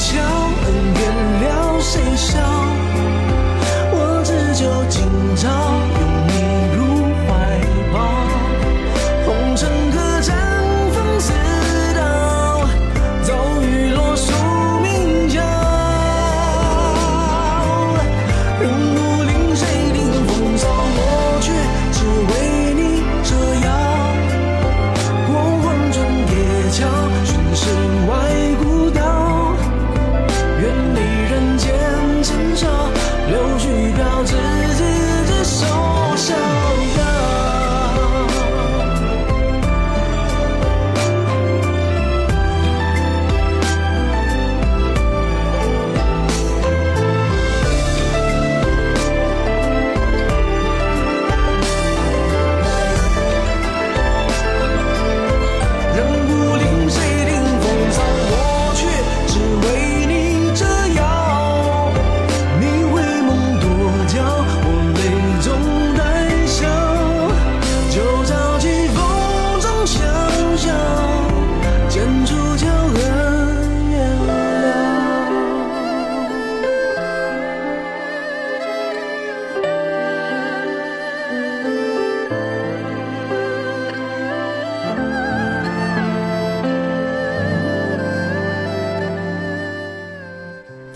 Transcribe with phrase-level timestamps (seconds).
[0.00, 0.39] 就。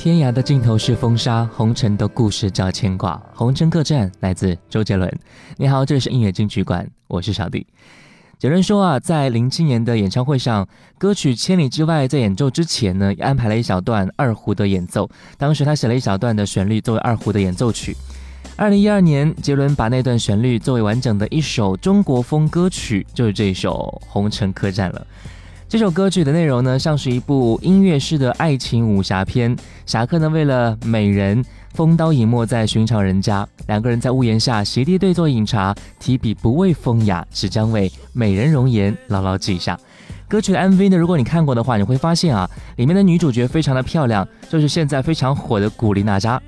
[0.04, 3.18] 天涯的尽头是风沙，红尘的故事叫牵挂。
[3.32, 5.10] 红尘客栈来自周杰伦。
[5.56, 7.66] 你好，这里是音乐金曲馆，我是小弟。
[8.38, 10.68] 杰伦说啊，在零七年的演唱会上，
[10.98, 15.08] 歌曲《千里之外》在演奏之前呢，安排了一小段二胡的演奏。
[15.38, 17.96] 当时他写了一小段的旋律作为二胡的演奏曲。
[18.56, 25.06] 二零一二年，杰伦把那段旋律作为完整的一首中国风歌曲，就是这首《红尘客栈》了。
[25.74, 29.56] 这首歌曲的内容呢，像是一部音乐式的爱情武侠片。
[29.84, 39.76] 侠客呢，为了美人，风刀隐没在寻常人家，两个人在屋檐下席地对坐饮茶，提笔不为风雅，只将为美人容颜牢牢记下。
[40.28, 46.40] 歌曲的 MV 呢，如果你看过的话，你会发现啊，里面的女主角非常的漂亮，就是现在非常火的古力娜扎。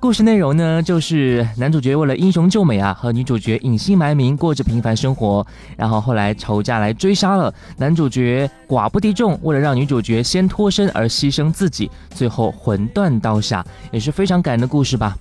[0.00, 5.44] 故事内容呢，就是男主角为了英雄救美啊，和女主角隐姓埋名过着平凡生活，
[5.76, 15.16] 然后后来仇家来追杀了男主角，寡不敌众，为了让女主角先脱身而牺牲自己，最后魂断刀下，也是非常感人的故事吧。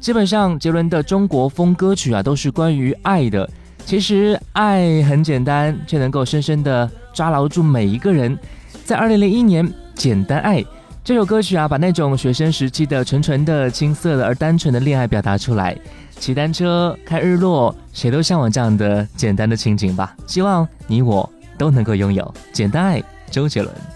[0.00, 3.48] 基本上杰伦的中国风歌曲啊，都是关于爱的。
[3.84, 8.38] 其实爱很简单，却能够深深的抓牢住每一个人。
[8.86, 10.62] 在二零零一年，《简单爱》。
[11.04, 15.76] 这首歌曲啊，把那种学生时期的纯纯的、青涩的而单纯的恋爱表达出来。
[16.18, 20.16] 骑单车、看日落，谁都向往这样的简单的情景吧。
[20.26, 23.02] 希望你我都能够拥有简单爱。
[23.30, 23.93] 周杰伦。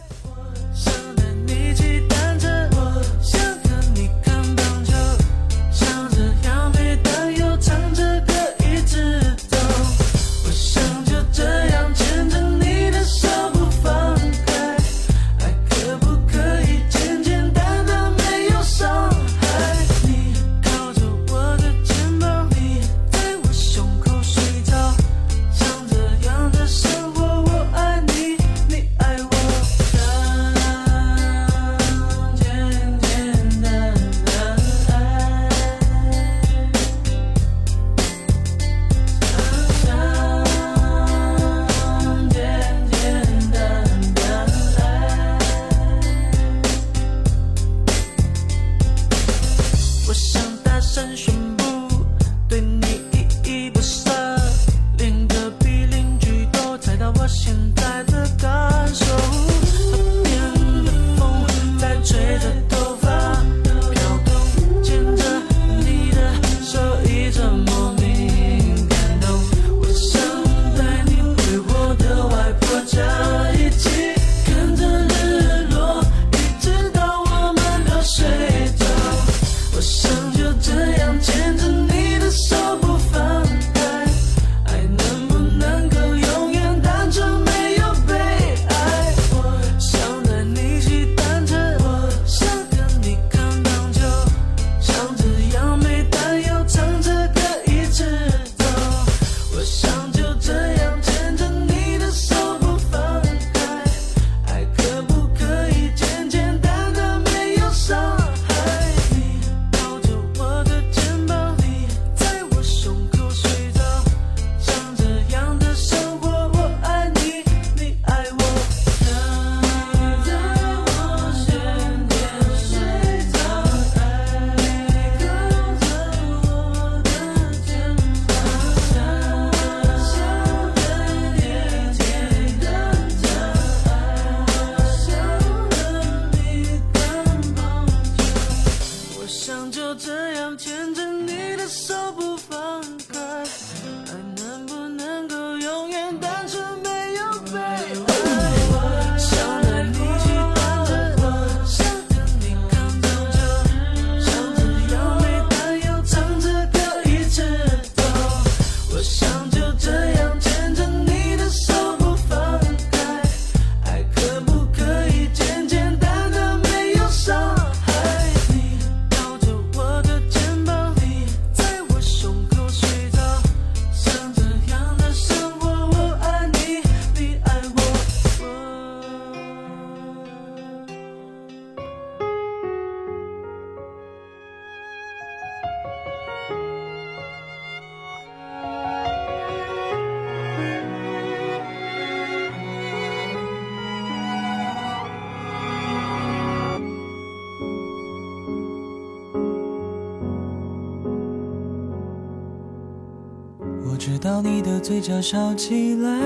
[204.89, 206.19] 嘴角笑起来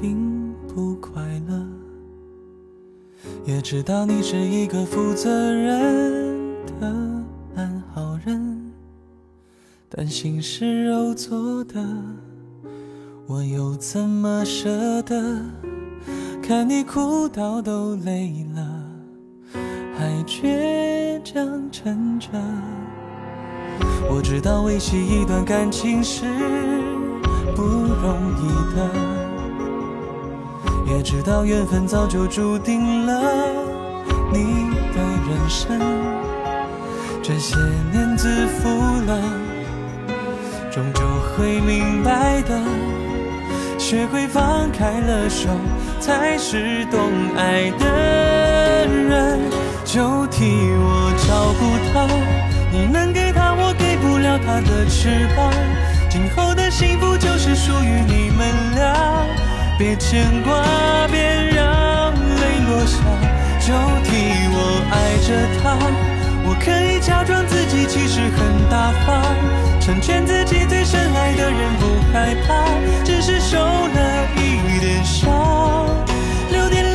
[0.00, 1.64] 并不快乐，
[3.44, 6.36] 也知道你是一个负责任
[6.80, 6.92] 的
[7.54, 8.72] 烂好人，
[9.88, 11.80] 但心是肉做的，
[13.28, 15.40] 我又怎么舍得
[16.42, 18.84] 看你哭到都累了，
[19.96, 22.28] 还倔强撑着？
[24.10, 26.24] 我知道维系一段感情是。
[27.54, 28.76] 不容易的，
[30.86, 33.12] 也知道缘分早就注定了
[34.32, 35.78] 你的人生。
[37.22, 37.56] 这些
[37.92, 38.68] 年自负
[39.06, 39.20] 了，
[40.70, 41.00] 终究
[41.36, 42.58] 会明白的。
[43.78, 45.48] 学会放开了手，
[46.00, 49.38] 才是懂爱的人。
[49.84, 52.06] 就替我照顾他，
[52.72, 55.52] 你能给他我给不了他的翅膀。
[56.12, 59.24] 今后的幸福就是属于你们俩，
[59.78, 60.62] 别牵挂，
[61.10, 61.18] 别
[61.54, 62.98] 让泪落下。
[63.58, 63.72] 就
[64.04, 64.10] 替
[64.52, 65.72] 我爱着他，
[66.44, 69.24] 我可以假装自己其实很大方，
[69.80, 72.66] 成全自己最深爱的人，不害怕，
[73.02, 75.96] 只是受了一点伤，
[76.50, 76.91] 流点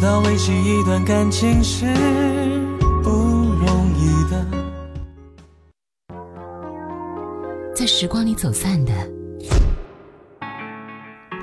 [0.00, 1.84] 知道维系一段感情是
[3.02, 4.46] 不容易的，
[7.76, 8.92] 在时光里走散的，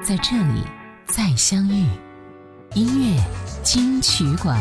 [0.02, 0.64] 在这里
[1.06, 1.86] 再相遇。
[2.74, 3.24] 音乐
[3.62, 4.60] 金曲馆。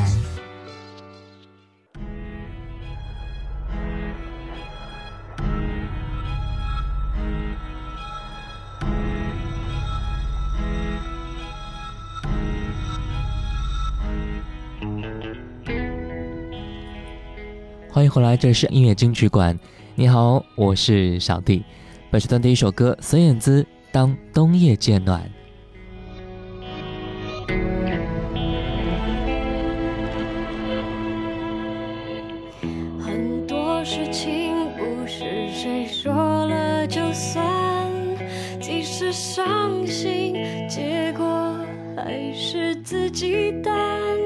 [18.07, 19.59] 迎回来，这里是音乐金曲馆。
[19.97, 21.65] 你好，我是小弟。
[22.09, 25.29] 本时段的一首歌，孙燕姿《当冬夜渐暖》。
[33.05, 37.45] 很多事情不是谁说了就算，
[38.61, 40.33] 即使伤心，
[40.69, 41.59] 结果
[41.97, 44.26] 还是自己担。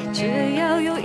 [0.21, 0.99] 只要有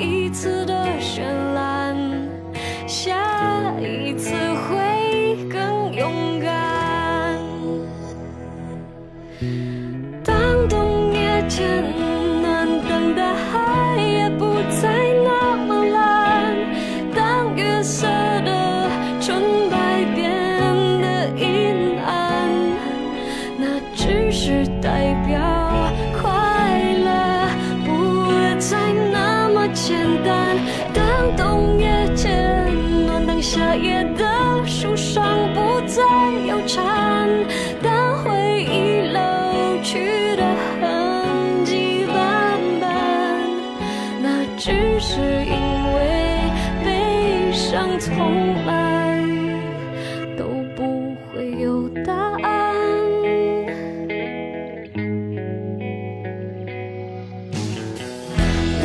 [44.59, 46.51] 只是因为
[46.83, 49.23] 悲伤从来
[50.37, 52.75] 都不会有答案。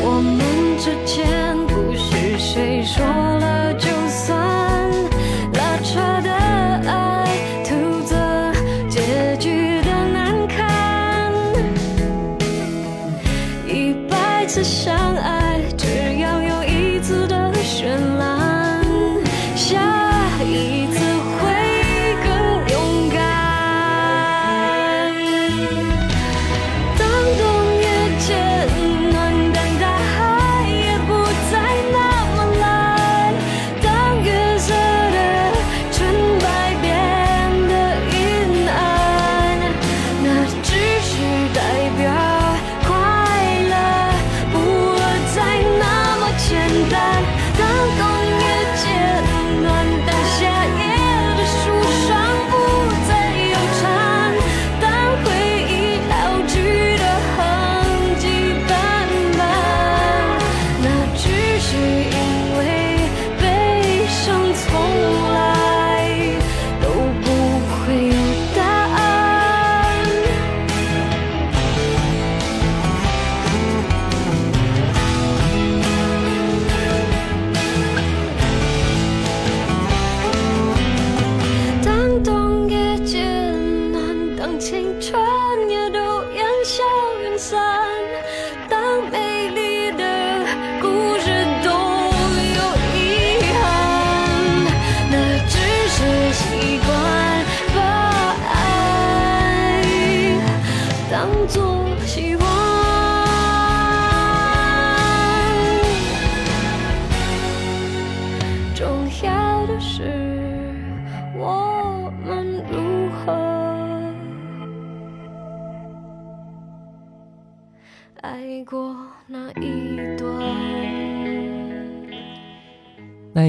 [0.04, 1.41] 我们之间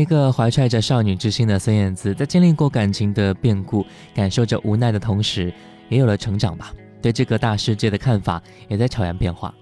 [0.03, 5.51] 一个怀揣着少女之心的孙燕姿，在经历过感情的变故，感受着无奈的同时，
[5.87, 6.73] 也有了成长吧。
[7.01, 9.53] 对这个大世界的看法也在悄然变化。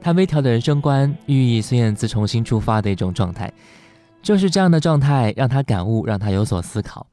[0.00, 3.52] 她微调的人生观，寓意孙燕姿重新出发的一种状态。
[4.20, 7.06] 就是这样的状态，让她感悟，让她有所思考。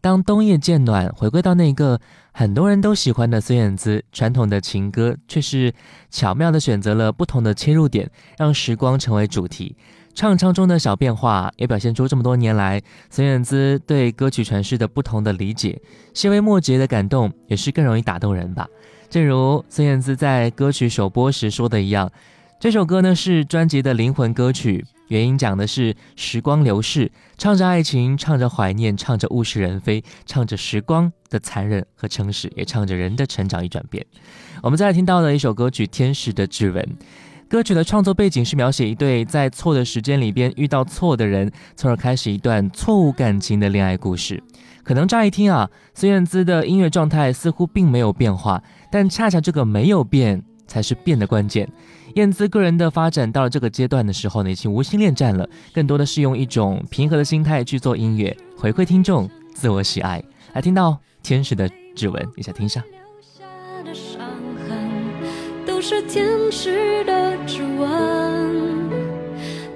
[0.00, 2.00] 当冬夜渐暖，回归到那个
[2.32, 5.70] 很多人都喜欢的孙燕姿，传统的情歌却是
[6.10, 9.76] 巧妙地选择了不同的切入点，让时光成为主题。
[10.14, 15.80] 唱唱中的小变化，也表现出这么多年来孙燕姿对歌曲诠释的不同的理解。
[16.12, 18.68] 细微末节的感动，也是更容易打动人吧。
[19.08, 22.10] 正如孙燕姿在歌曲首播时说的一样，
[22.60, 24.84] 这首歌呢是专辑的灵魂歌曲。
[25.08, 34.06] 原因讲的是时光流逝，唱着爱情，唱着怀念，唱着物是人非，唱着时光的残忍和诚实，也唱着人的成长与转变。
[34.62, 36.82] 我们再来听到的一首歌曲《天使的指纹》。
[37.52, 44.42] 歌曲的创作背景是描写一对在错的时间里边遇到错的人，从而开始一段错误感情的恋爱故事。
[44.82, 51.68] 可能乍一听啊，孙燕姿的音乐状态似乎并没有变化，但恰恰这个没有变才是变的关键。
[52.14, 60.24] 燕姿个人的发展到了这个阶段的时候呢，已经无心恋战了，更多的是用一种平和的心态去做音乐，回馈听众，自我喜爱。
[60.54, 62.82] 来听到天使的指纹，一起听上。
[62.82, 63.01] 的伤痕都
[65.84, 68.88] 是天使的指纹，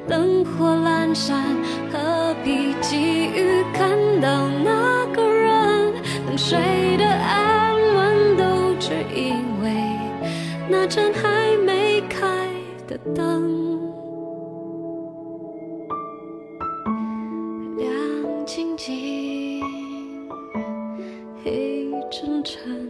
[0.07, 1.45] 灯火阑珊，
[1.90, 3.90] 何必急于看
[4.21, 5.92] 到那个人？
[6.25, 9.73] 等谁的安稳，都只因为
[10.69, 12.25] 那盏还没开
[12.87, 13.81] 的灯。
[17.77, 17.90] 亮
[18.47, 19.61] 晶晶，
[21.42, 22.88] 黑沉沉。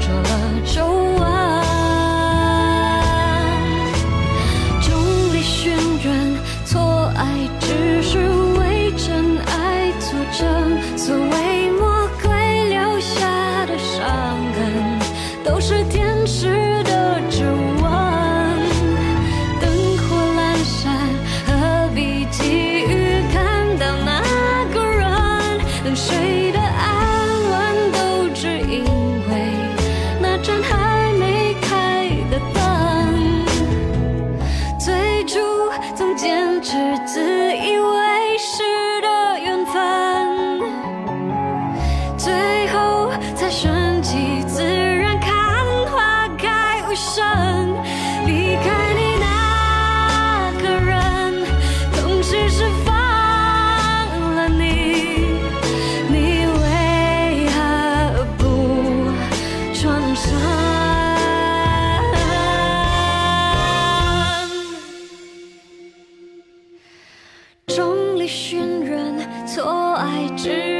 [0.00, 0.35] 却雕
[70.36, 70.75] 只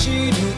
[0.00, 0.49] 西。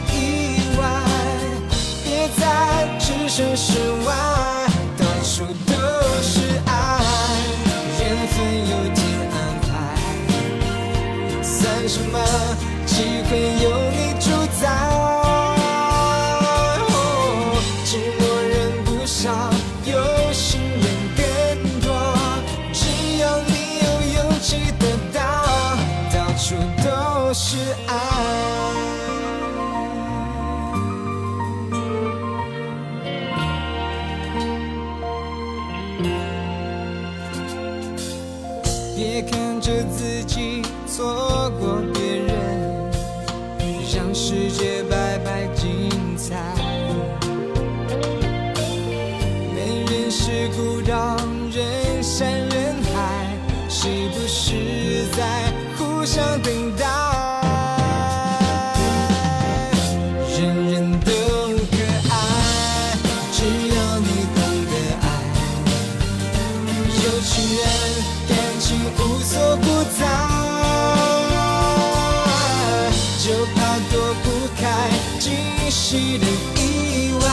[75.93, 76.25] 起的
[76.59, 77.27] 意外，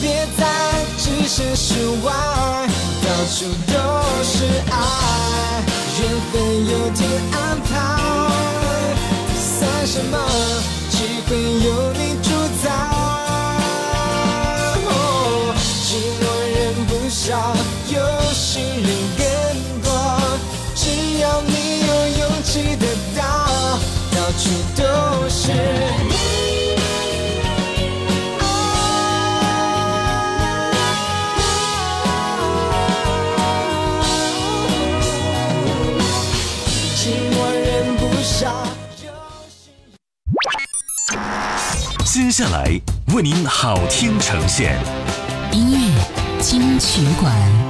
[0.00, 0.44] 别再
[0.98, 2.12] 置身事外，
[3.04, 3.72] 到处都
[4.24, 4.34] 是
[4.68, 4.74] 爱，
[6.00, 6.34] 缘分
[6.66, 7.70] 有天安排，
[9.36, 10.18] 算什么？
[10.90, 10.96] 机
[11.28, 11.95] 会有。
[42.36, 42.78] 下来
[43.14, 44.78] 为您好听呈现。
[45.52, 47.65] 音乐金曲馆。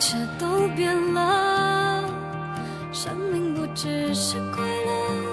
[0.00, 2.02] 一切都变了。
[2.90, 5.29] 生命不只是快乐。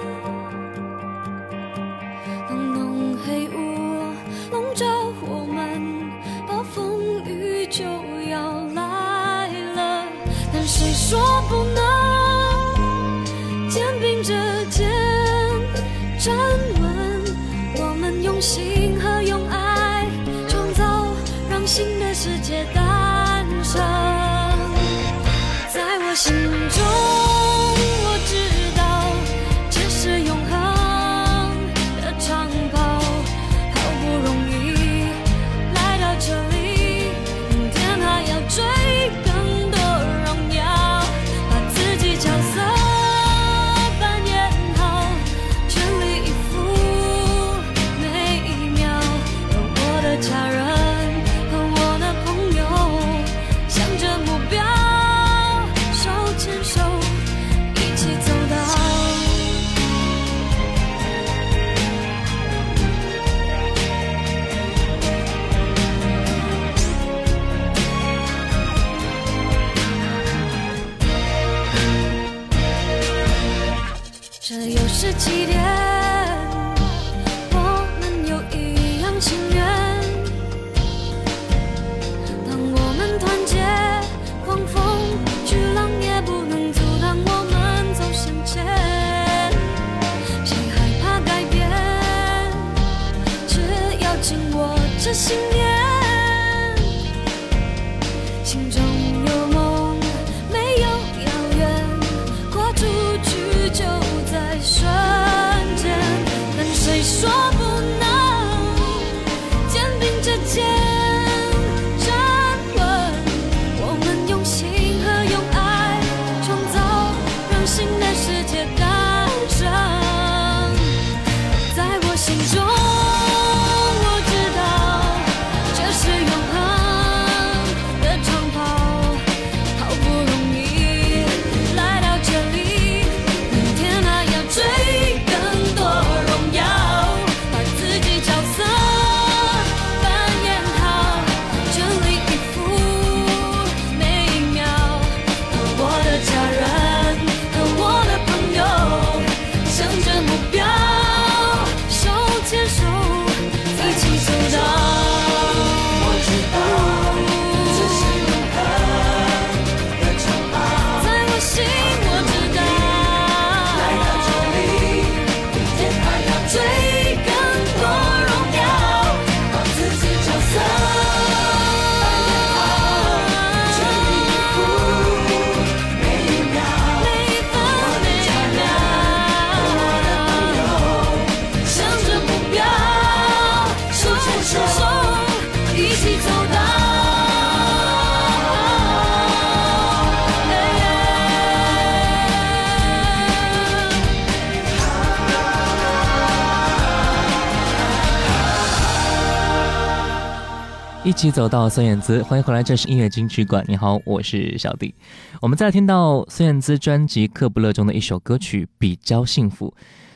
[201.08, 203.64] 一起走到孙燕姿，欢迎回来，这是音乐金曲馆。
[203.66, 204.94] 你好，我是小弟。
[205.40, 209.72] 我们再听到孙燕姿专辑《克不勒》中的一首歌曲《比较幸福》。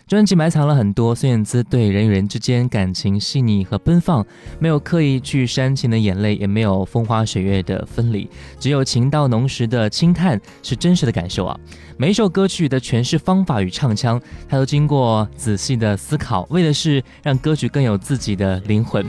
[0.06, 4.22] 专辑埋藏了很多孙燕姿对人与人之间感情细腻和奔放，
[4.58, 8.28] 没有刻意去煽情的眼泪，也没有风花雪月的分离，
[8.60, 11.58] 只有情到浓时的轻叹，是真实的感受啊！
[11.96, 19.02] 每一首歌曲的诠释方法与唱腔，他都经过仔细的思考，为的是让歌曲更有自己的灵魂。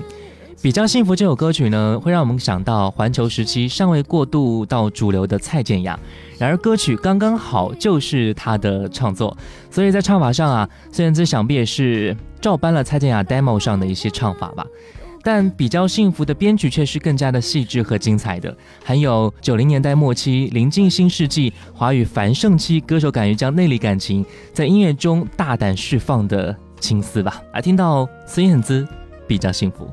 [0.63, 5.99] 比较幸福这首歌曲呢，会让我们想到环球时期尚未过渡到主流的蔡健雅。
[6.39, 9.35] 然而歌曲刚刚好就是她的创作，
[9.69, 14.65] 所以在唱法上啊，孙燕姿想必也是照搬了蔡健雅 demo 上的一些唱法吧。
[15.21, 27.41] 但比较幸福的编曲却是更加的细致和精彩的，还有九零年代末期临近新世纪华语繁盛期，歌手敢于将内里感情在音乐中大胆释放的青丝吧。
[27.53, 28.87] 来听到孙燕姿
[29.27, 29.85] 比较幸福。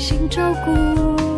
[0.00, 1.29] 心照顾。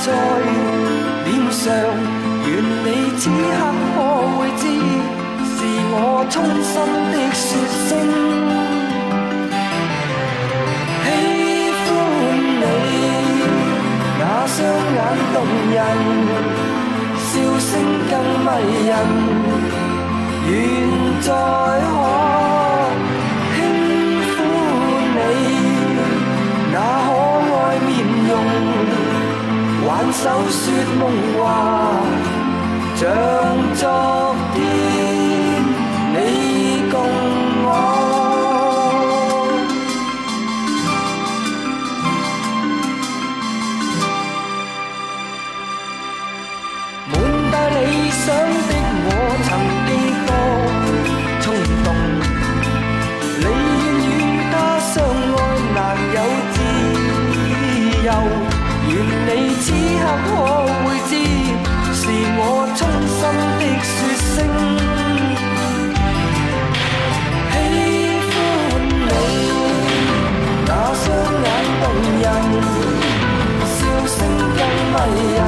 [0.00, 0.06] 在
[1.24, 1.62] 脸上。
[2.46, 2.48] 愿
[2.84, 2.86] 你
[3.18, 3.30] 此刻
[3.94, 3.98] 可
[4.36, 4.62] 会知，
[5.44, 5.56] 是
[5.92, 5.94] 我
[6.30, 6.34] 衷
[6.64, 6.72] 心
[7.12, 7.46] 的说
[7.86, 7.88] 声
[11.04, 11.06] 喜
[11.86, 11.88] 欢
[12.60, 12.64] 你。
[14.18, 14.56] 那双
[14.96, 14.98] 眼
[15.34, 15.36] 动
[15.70, 15.78] 人，
[17.28, 17.70] 笑声
[18.10, 18.12] 更
[18.44, 18.48] 迷
[18.88, 18.90] 人。
[20.48, 20.52] 愿
[21.20, 21.88] 再可
[23.54, 23.56] 轻
[24.32, 24.32] 抚
[25.14, 25.18] 你
[26.72, 27.08] 那可
[27.54, 27.88] 爱面
[28.28, 28.32] 容，
[29.90, 31.02] 挽手说梦
[31.34, 31.40] 话。
[32.94, 33.10] 像
[33.74, 35.09] 昨天
[59.60, 60.28] 此刻可
[60.82, 61.12] 会知。
[61.92, 62.40] 是我
[62.78, 62.80] 衷
[63.16, 63.20] 心
[63.58, 64.34] 的说声
[67.52, 67.54] 喜
[68.24, 68.28] 欢
[69.04, 69.08] 你，
[70.66, 71.04] 那双
[71.44, 71.48] 眼
[71.80, 71.82] 动
[72.22, 72.24] 人，
[73.66, 74.16] 笑声
[74.56, 74.58] 更
[74.92, 74.94] 迷
[75.34, 75.38] 人。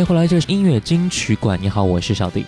[0.00, 1.58] 欢迎回来，这是音乐金曲馆。
[1.60, 2.46] 你好，我是小弟。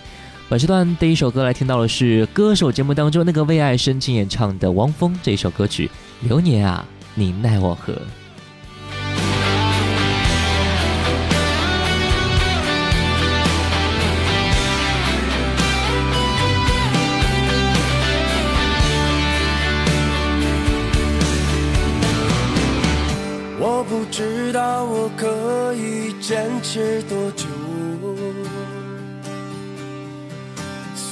[0.49, 5.87] 本时段第一首歌来听到的是歌手节目当中那个为爱深情演唱的汪峰这一首歌曲
[6.27, 6.83] 《流年啊，
[7.13, 7.93] 你奈我何》。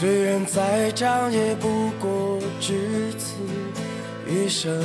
[0.02, 3.36] 虽然再长也不过只此
[4.28, 4.82] 一生，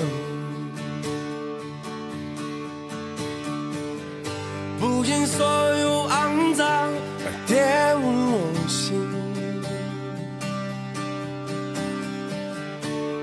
[4.79, 5.47] 不因所
[5.79, 6.69] 有肮脏
[7.25, 9.01] 而玷污我心，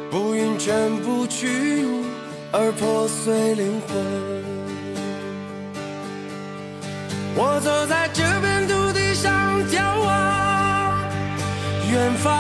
[0.10, 2.06] 不因全部屈辱
[2.52, 3.94] 而破碎灵魂。
[7.36, 10.03] 我走在这片土地上眺望。
[11.94, 12.34] 远方，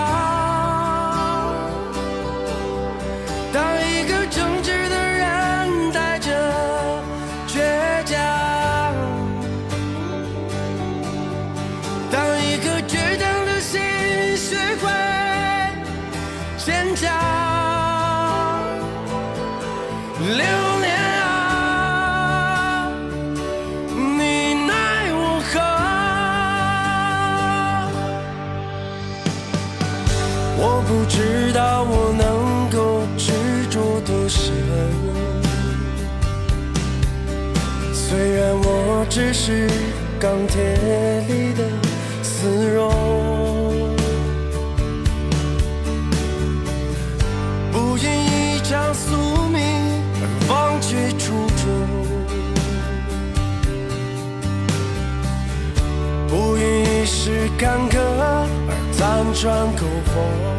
[39.45, 39.67] 是
[40.21, 40.63] 钢铁
[41.27, 41.65] 里的
[42.21, 42.89] 丝绒，
[47.69, 49.11] 不因一场宿
[49.49, 49.61] 命
[50.21, 51.65] 而忘却初衷，
[56.29, 58.47] 不因一时坎坷而
[58.93, 58.97] 辗
[59.41, 60.52] 转苟活。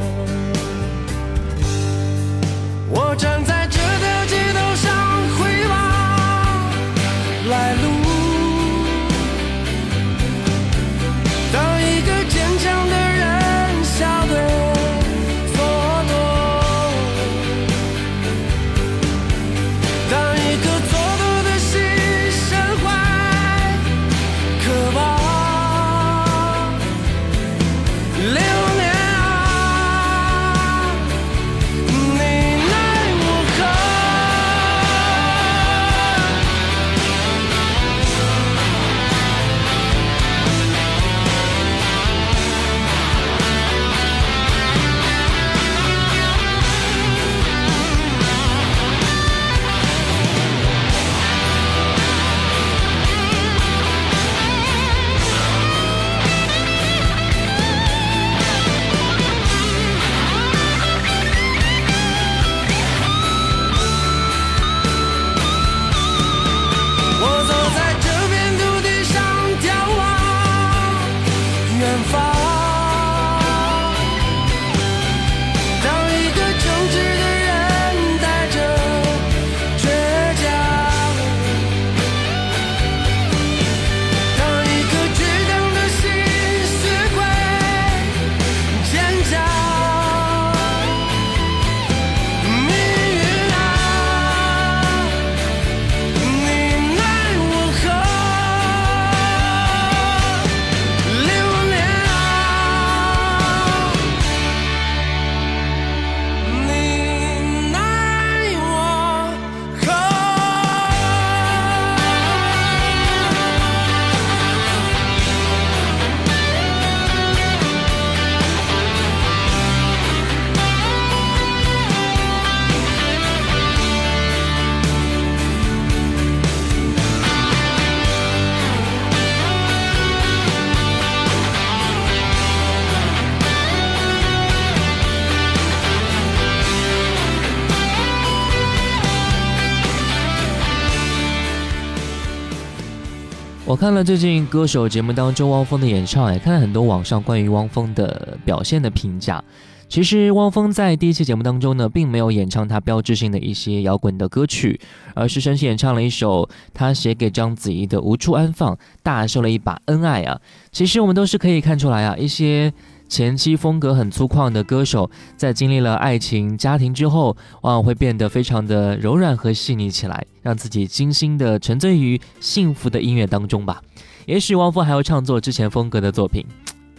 [143.84, 149.44] 看了最近歌手节目当中汪峰的演唱，也看了很多网上关于汪峰的表现的评价。
[149.90, 154.80] 其实汪峰在第一期节目当中呢，并没有演唱他标志性的一些摇滚的歌曲，
[155.12, 160.40] 而是深情演唱了一首他写给章子怡的《无处安放》，大秀了一把恩爱啊。
[160.72, 162.72] 其实我们都是可以看出来啊，一些。
[163.14, 167.26] 前期风格很粗犷的歌手，在经历了爱情、家庭之后，
[167.62, 173.80] 往往会变得非常的柔软和细腻起来，让自己精心的沉醉于幸福的音乐当中吧。
[174.26, 176.44] 也许汪峰还要创作之前风格的作品，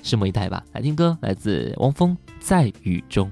[0.02, 0.64] 拭目以待吧。
[0.72, 3.30] 来听歌，来自汪峰《在雨中》。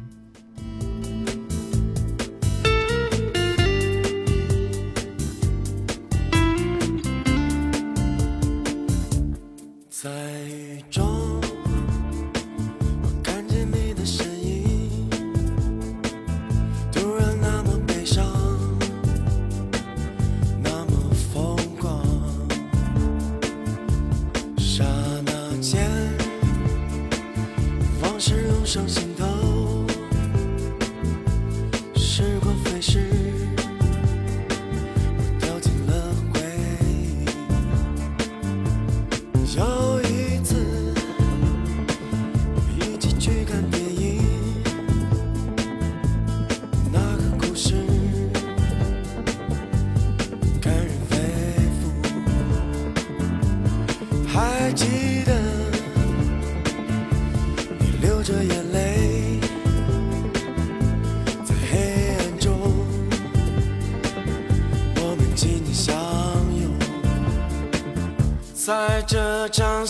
[69.50, 69.86] 在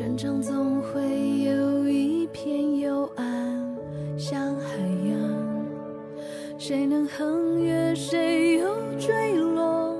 [0.00, 1.02] 成长总会
[1.40, 3.76] 有一片幽暗，
[4.16, 5.66] 像海洋，
[6.56, 8.66] 谁能横越，谁又
[8.98, 9.94] 坠落，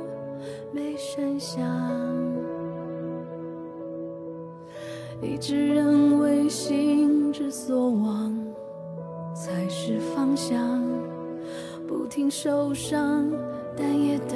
[0.72, 1.62] 没声响。
[5.20, 8.34] 一直认为心之所往
[9.34, 10.82] 才是方向，
[11.86, 13.30] 不停受伤，
[13.76, 14.34] 但也得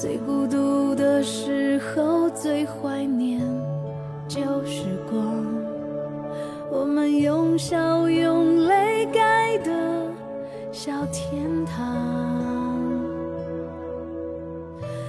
[0.00, 3.38] 最孤独的时候，最怀念
[4.26, 5.20] 旧时光，
[6.72, 9.70] 我们用笑用泪盖的
[10.72, 11.84] 小天堂。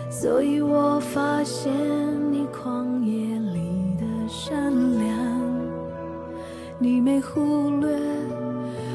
[0.09, 1.71] 所以我发现
[2.29, 5.15] 你旷野里的善良，
[6.77, 7.97] 你没忽略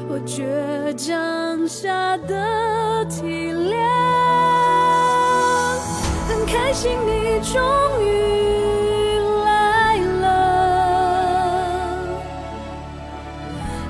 [0.07, 3.96] 我倔强下的体谅。
[6.79, 7.59] 心你终
[8.03, 8.05] 于
[9.43, 10.27] 来了，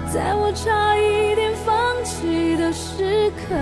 [0.09, 3.53] 在我差一点放弃的时刻。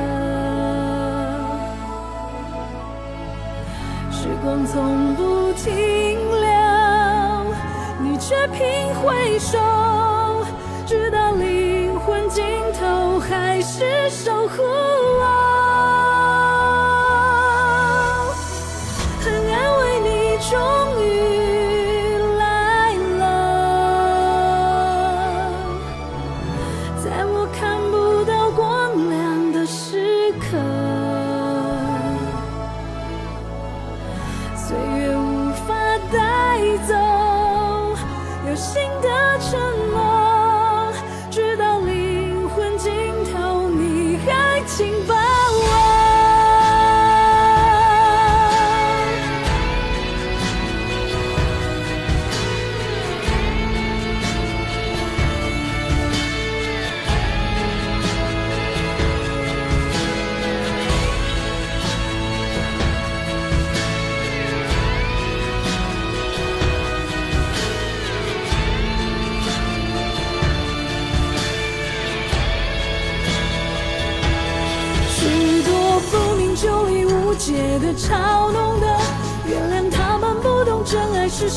[4.12, 6.48] 时光从不停留，
[8.04, 9.58] 你却频回首，
[10.86, 12.44] 直到灵魂尽
[12.80, 15.55] 头还是守护我。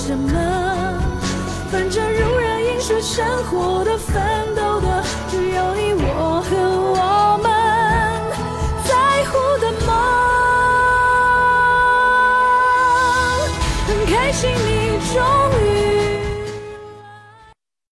[0.08, 0.32] 什么。
[1.70, 3.97] 反正如人饮水，生活的、